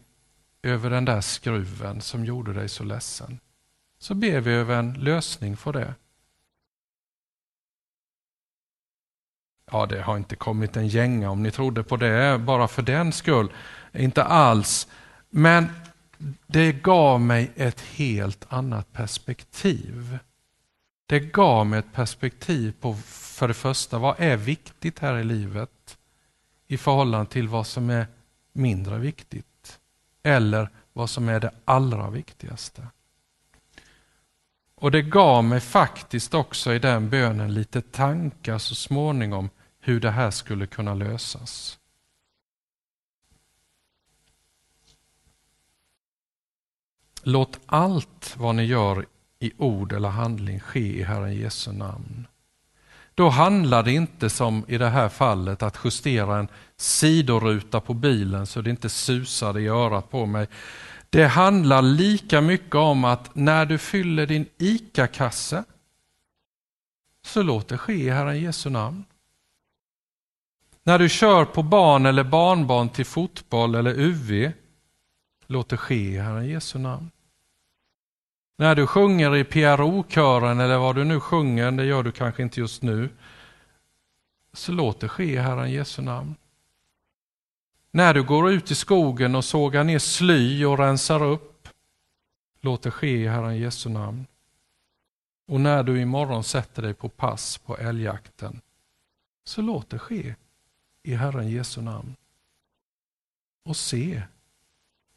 över 0.61 0.89
den 0.89 1.05
där 1.05 1.21
skruven 1.21 2.01
som 2.01 2.25
gjorde 2.25 2.53
dig 2.53 2.69
så 2.69 2.83
ledsen. 2.83 3.39
Så 4.05 4.13
ber 4.15 4.41
vi 4.41 4.51
över 4.51 4.79
en 4.79 4.93
lösning 4.93 5.57
för 5.57 5.73
det. 5.73 5.93
Ja, 9.71 9.85
det 9.85 10.01
har 10.01 10.17
inte 10.17 10.35
kommit 10.35 10.77
en 10.77 10.87
gänga 10.87 11.29
om 11.29 11.43
ni 11.43 11.51
trodde 11.51 11.83
på 11.83 11.97
det 11.97 12.39
bara 12.39 12.67
för 12.67 12.81
den 12.81 13.13
skull. 13.13 13.51
Inte 13.93 14.23
alls. 14.23 14.87
Men 15.29 15.67
det 16.47 16.71
gav 16.71 17.21
mig 17.21 17.51
ett 17.55 17.81
helt 17.81 18.45
annat 18.49 18.93
perspektiv. 18.93 20.19
Det 21.05 21.19
gav 21.19 21.65
mig 21.65 21.79
ett 21.79 21.93
perspektiv 21.93 22.73
på 22.79 22.93
för 23.07 23.47
det 23.47 23.53
första, 23.53 23.99
vad 23.99 24.19
är 24.19 24.37
viktigt 24.37 24.99
här 24.99 25.17
i 25.17 25.23
livet 25.23 25.97
i 26.67 26.77
förhållande 26.77 27.31
till 27.31 27.47
vad 27.47 27.67
som 27.67 27.89
är 27.89 28.07
mindre 28.53 28.97
viktigt? 28.97 29.79
Eller 30.23 30.69
vad 30.93 31.09
som 31.09 31.29
är 31.29 31.39
det 31.39 31.51
allra 31.65 32.09
viktigaste? 32.09 32.87
Och 34.75 34.91
det 34.91 35.01
gav 35.01 35.43
mig 35.43 35.59
faktiskt 35.59 36.33
också 36.33 36.73
i 36.73 36.79
den 36.79 37.09
bönen 37.09 37.53
lite 37.53 37.81
tankar 37.81 38.57
så 38.57 38.75
småningom 38.75 39.49
hur 39.79 39.99
det 39.99 40.11
här 40.11 40.31
skulle 40.31 40.67
kunna 40.67 40.93
lösas. 40.93 41.79
Låt 47.23 47.59
allt 47.65 48.35
vad 48.37 48.55
ni 48.55 48.63
gör 48.63 49.05
i 49.39 49.51
ord 49.57 49.93
eller 49.93 50.09
handling 50.09 50.59
ske 50.59 50.99
i 50.99 51.03
Herren 51.03 51.35
Jesu 51.35 51.71
namn. 51.71 52.27
Då 53.15 53.29
handlar 53.29 53.83
det 53.83 53.91
inte 53.91 54.29
som 54.29 54.65
i 54.67 54.77
det 54.77 54.89
här 54.89 55.09
fallet 55.09 55.63
att 55.63 55.79
justera 55.83 56.37
en 56.37 56.47
sidoruta 56.77 57.81
på 57.81 57.93
bilen 57.93 58.45
så 58.45 58.61
det 58.61 58.69
inte 58.69 58.89
susar 58.89 59.59
i 59.59 59.67
örat 59.67 60.11
på 60.11 60.25
mig. 60.25 60.47
Det 61.09 61.27
handlar 61.27 61.81
lika 61.81 62.41
mycket 62.41 62.75
om 62.75 63.05
att 63.05 63.35
när 63.35 63.65
du 63.65 63.77
fyller 63.77 64.25
din 64.25 64.45
ICA-kasse 64.57 65.63
så 67.25 67.43
låt 67.43 67.67
det 67.67 67.77
ske 67.77 67.93
i 67.93 68.09
Herren 68.09 68.41
Jesu 68.41 68.69
namn. 68.69 69.03
När 70.83 70.99
du 70.99 71.09
kör 71.09 71.45
på 71.45 71.63
barn 71.63 72.05
eller 72.05 72.23
barnbarn 72.23 72.89
till 72.89 73.05
fotboll 73.05 73.75
eller 73.75 73.99
UV, 73.99 74.51
låt 75.47 75.69
det 75.69 75.77
ske 75.77 75.95
i 75.95 76.17
Herren 76.17 76.47
Jesu 76.47 76.79
namn. 76.79 77.11
När 78.57 78.75
du 78.75 78.87
sjunger 78.87 79.35
i 79.35 79.43
PRO-kören 79.43 80.59
eller 80.59 80.77
vad 80.77 80.95
du 80.95 81.03
nu 81.03 81.19
sjunger, 81.19 81.71
det 81.71 81.85
gör 81.85 82.03
du 82.03 82.11
kanske 82.11 82.43
inte 82.43 82.59
just 82.59 82.81
nu, 82.81 83.09
så 84.53 84.71
låt 84.71 84.99
det 84.99 85.09
ske 85.09 85.23
i 85.23 85.37
Herren 85.37 85.71
Jesu 85.71 86.01
namn. 86.01 86.35
När 87.95 88.13
du 88.13 88.23
går 88.23 88.51
ut 88.51 88.71
i 88.71 88.75
skogen 88.75 89.35
och 89.35 89.45
sågar 89.45 89.83
ner 89.83 89.99
sly 89.99 90.65
och 90.65 90.77
rensar 90.77 91.23
upp, 91.23 91.69
låt 92.61 92.81
det 92.81 92.91
ske 92.91 93.23
i 93.23 93.27
Herren 93.27 93.57
Jesu 93.57 93.89
namn. 93.89 94.25
Och 95.47 95.61
när 95.61 95.83
du 95.83 96.01
imorgon 96.01 96.43
sätter 96.43 96.81
dig 96.81 96.93
på 96.93 97.09
pass 97.09 97.57
på 97.57 97.77
älgjakten, 97.77 98.61
så 99.43 99.61
låt 99.61 99.89
det 99.89 99.99
ske 99.99 100.35
i 101.03 101.15
Herren 101.15 101.49
Jesu 101.49 101.81
namn. 101.81 102.15
Och 103.65 103.77
se 103.77 104.23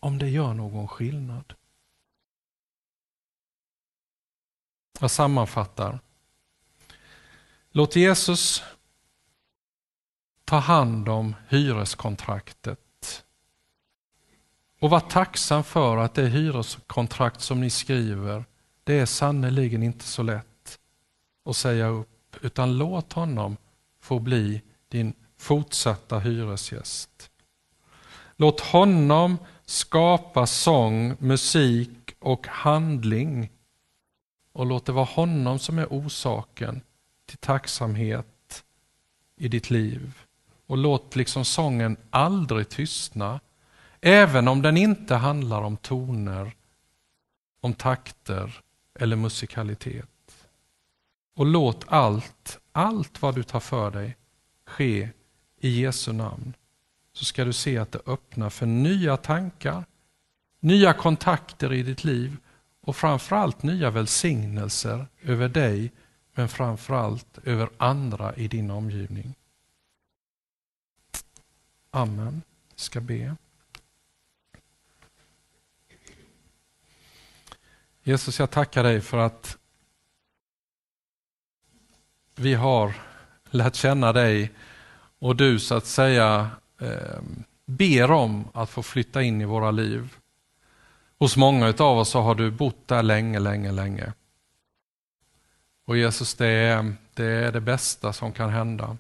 om 0.00 0.18
det 0.18 0.28
gör 0.28 0.54
någon 0.54 0.88
skillnad. 0.88 1.54
Jag 5.00 5.10
sammanfattar. 5.10 5.98
Låt 7.70 7.96
Jesus 7.96 8.62
ta 10.48 10.58
hand 10.58 11.08
om 11.08 11.34
hyreskontraktet. 11.48 13.24
Och 14.80 14.90
var 14.90 15.00
tacksam 15.00 15.64
för 15.64 15.96
att 15.96 16.14
det 16.14 16.26
hyreskontrakt 16.26 17.40
som 17.40 17.61
ni 17.61 17.70
skriver, 17.70 18.44
det 18.84 18.98
är 18.98 19.06
sannerligen 19.06 19.82
inte 19.82 20.04
så 20.04 20.22
lätt 20.22 20.78
att 21.44 21.56
säga 21.56 21.87
upp, 21.87 22.37
utan 22.40 22.78
låt 22.78 23.12
honom 23.12 23.56
få 24.00 24.18
bli 24.18 24.62
din 24.88 25.12
fortsatta 25.37 26.18
hyresgäst. 26.18 27.30
Låt 28.37 28.61
honom 28.61 29.38
skapa 29.64 30.46
sång, 30.46 31.16
musik 31.18 32.14
och 32.18 32.46
handling 32.46 33.50
och 34.52 34.66
låt 34.66 34.87
det 34.87 34.92
vara 34.92 35.04
honom 35.04 35.58
som 35.58 35.78
är 35.78 35.87
orsaken 35.87 36.80
till 37.26 37.38
tacksamhet 37.38 38.64
i 39.37 39.48
ditt 39.48 39.70
liv. 39.70 40.27
Och 40.68 40.78
låt 40.78 41.16
liksom 41.16 41.44
sången 41.44 41.96
aldrig 42.11 42.68
tystna, 42.68 43.40
även 44.00 44.48
om 44.48 44.62
den 44.62 44.76
inte 44.76 45.14
handlar 45.14 45.62
om 45.62 45.76
toner, 45.76 46.52
om 47.61 47.74
takter 47.74 48.61
eller 48.98 49.16
musikalitet. 49.16 50.48
Och 51.37 51.46
låt 51.46 51.85
allt, 51.88 52.59
allt 52.72 53.22
vad 53.22 53.35
du 53.35 53.42
tar 53.42 53.61
för 53.61 53.90
dig 53.90 54.16
ske 54.66 55.09
i 55.61 55.81
Jesu 55.81 56.12
namn. 56.12 56.54
Så 57.12 57.24
ska 57.24 57.44
du 57.44 57.52
se 57.52 57.78
att 57.78 57.92
det 57.92 58.00
öppnar 58.07 58.50
för 58.50 58.66
nya 58.66 59.16
tankar, 59.16 59.85
nya 60.61 60.92
kontakter 60.92 61.72
i 61.72 61.83
ditt 61.83 62.04
liv 62.04 62.37
och 62.83 62.96
framförallt 62.96 63.62
nya 63.62 63.90
välsignelser 63.90 65.07
över 65.22 65.48
dig 65.48 65.92
men 66.35 66.48
framförallt 66.48 67.38
över 67.44 67.68
andra 67.76 68.35
i 68.35 68.48
din 68.48 68.70
omgivning. 68.70 69.35
Amen. 71.90 72.42
Jag 72.70 72.81
ska 72.81 73.01
be. 73.01 73.37
Jesus, 78.03 78.38
jag 78.38 78.51
tackar 78.51 78.83
dig 78.83 79.01
för 79.01 79.18
att 79.18 79.59
vi 82.35 82.55
har 82.55 82.94
lärt 83.51 83.74
känna 83.74 84.12
dig 84.12 84.53
och 85.18 85.37
du 85.37 85.59
så 85.59 85.74
att 85.74 85.87
säga 85.87 86.51
eh, 86.81 87.20
ber 87.66 88.11
om 88.11 88.48
att 88.55 88.70
få 88.70 88.83
flytta 88.83 89.22
in 89.22 89.40
i 89.40 89.44
våra 89.44 89.70
liv. 89.70 90.16
Hos 91.18 91.37
många 91.37 91.74
av 91.79 91.98
oss 91.98 92.09
så 92.09 92.20
har 92.20 92.35
du 92.35 92.51
bott 92.51 92.88
där 92.88 93.03
länge, 93.03 93.38
länge, 93.38 93.72
länge. 93.72 94.12
Och 95.85 95.96
Jesus, 95.96 96.35
det 96.35 96.46
är, 96.46 96.94
det 97.14 97.24
är 97.24 97.53
det 97.53 97.61
bästa 97.61 98.12
som 98.12 98.33
kan 98.33 98.51
hända. 98.51 98.96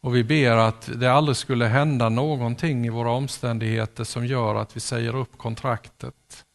Och 0.00 0.16
vi 0.16 0.24
ber 0.24 0.56
att 0.56 1.00
det 1.00 1.12
aldrig 1.12 1.36
skulle 1.36 1.66
hända 1.66 2.08
någonting 2.08 2.86
i 2.86 2.90
våra 2.90 3.10
omständigheter 3.10 4.04
som 4.04 4.26
gör 4.26 4.54
att 4.54 4.76
vi 4.76 4.80
säger 4.80 5.16
upp 5.16 5.38
kontraktet. 5.38 6.46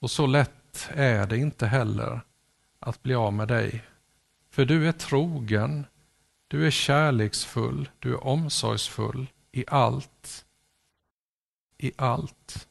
Och 0.00 0.10
så 0.10 0.26
lätt 0.26 0.88
är 0.88 1.26
det 1.26 1.38
inte 1.38 1.66
heller 1.66 2.20
att 2.78 3.02
bli 3.02 3.14
av 3.14 3.32
med 3.32 3.48
dig. 3.48 3.84
För 4.50 4.64
du 4.64 4.88
är 4.88 4.92
trogen, 4.92 5.86
du 6.48 6.66
är 6.66 6.70
kärleksfull, 6.70 7.90
du 7.98 8.12
är 8.12 8.24
omsorgsfull 8.24 9.26
i 9.52 9.64
allt. 9.68 10.44
I 11.78 11.92
allt. 11.96 12.68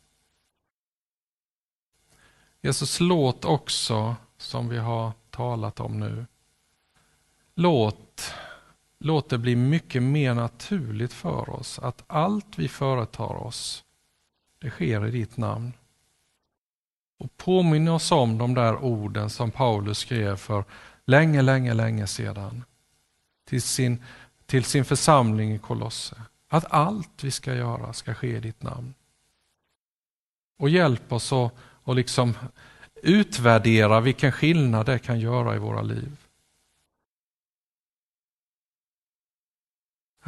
Jesus, 2.62 3.00
låt 3.00 3.46
också 3.46 4.16
som 4.38 4.70
vi 4.70 4.78
har 4.78 5.12
talat 5.30 5.80
om 5.80 6.00
nu. 6.00 6.26
Låt, 7.56 8.34
låt 9.00 9.30
det 9.30 9.38
bli 9.38 9.56
mycket 9.56 10.04
mer 10.04 10.34
naturligt 10.34 11.14
för 11.14 11.50
oss 11.50 11.80
att 11.80 12.04
allt 12.08 12.58
vi 12.60 12.68
företar 12.68 13.36
oss, 13.36 13.84
det 14.62 14.70
sker 14.70 15.08
i 15.08 15.12
ditt 15.12 15.38
namn. 15.38 15.74
Och 17.20 17.38
påminn 17.38 17.88
oss 17.88 18.12
om 18.12 18.38
de 18.38 18.54
där 18.54 18.84
orden 18.84 19.30
som 19.30 19.52
Paulus 19.52 19.98
skrev 19.98 20.36
för 20.36 20.64
länge, 21.06 21.42
länge, 21.42 21.74
länge 21.74 22.08
sedan 22.08 22.64
till 23.46 23.62
sin, 23.62 24.04
till 24.46 24.64
sin 24.64 24.86
församling 24.86 25.54
i 25.54 25.60
Kolosse. 25.60 26.22
Att 26.48 26.72
allt 26.72 27.24
vi 27.24 27.32
ska 27.32 27.54
göra 27.54 27.94
ska 27.94 28.14
ske 28.14 28.38
i 28.38 28.40
ditt 28.40 28.64
namn. 28.64 28.94
Och 30.58 30.70
hjälp 30.70 31.12
oss 31.12 31.34
att 31.34 31.54
och 31.84 31.96
liksom 31.96 32.34
utvärdera 33.04 34.00
vilken 34.00 34.32
skillnad 34.32 34.86
det 34.86 35.00
kan 35.00 35.20
göra 35.20 35.56
i 35.56 35.60
våra 35.60 35.82
liv. 35.82 36.18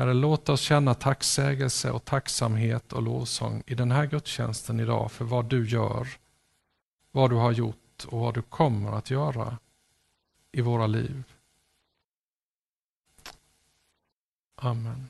Herre, 0.02 0.14
låt 0.14 0.50
oss 0.50 0.62
känna 0.62 0.94
tacksägelse 0.94 1.92
och 1.92 2.06
tacksamhet 2.06 2.94
och 2.94 3.02
lovsång 3.02 3.64
i 3.68 3.76
den 3.76 3.92
här 3.92 4.06
gudstjänsten 4.06 4.80
idag 4.80 5.12
för 5.12 5.26
vad 5.26 5.46
du 5.46 5.68
gör, 5.68 6.08
vad 7.12 7.30
du 7.30 7.36
har 7.36 7.52
gjort 7.52 8.06
och 8.08 8.20
vad 8.20 8.34
du 8.34 8.42
kommer 8.42 8.92
att 8.92 9.10
göra 9.10 9.58
i 10.52 10.62
våra 10.62 10.88
liv. 10.88 11.24
Amen. 14.56 15.10